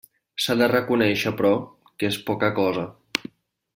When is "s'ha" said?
0.45-0.53